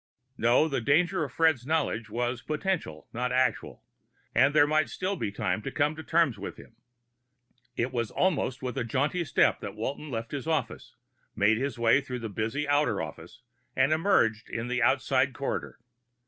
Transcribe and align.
No; 0.35 0.67
the 0.67 0.81
danger 0.81 1.21
in 1.23 1.29
Fred's 1.29 1.63
knowledge 1.63 2.09
was 2.09 2.41
potential, 2.41 3.07
not 3.13 3.31
actual, 3.31 3.83
and 4.33 4.51
there 4.51 4.65
might 4.65 4.89
still 4.89 5.15
be 5.15 5.31
time 5.31 5.61
to 5.61 5.69
come 5.69 5.95
to 5.95 6.01
terms 6.01 6.39
with 6.39 6.57
him. 6.57 6.75
It 7.77 7.91
was 7.93 8.09
almost 8.09 8.63
with 8.63 8.79
a 8.79 8.83
jaunty 8.83 9.23
step 9.23 9.59
that 9.59 9.75
Walton 9.75 10.09
left 10.09 10.31
his 10.31 10.47
office, 10.47 10.95
made 11.35 11.59
his 11.59 11.77
way 11.77 12.01
through 12.01 12.17
the 12.21 12.29
busy 12.29 12.67
outer 12.67 12.99
office, 12.99 13.43
and 13.75 13.93
emerged 13.93 14.49
in 14.49 14.69
the 14.69 14.81
outside 14.81 15.35
corridor. 15.35 15.77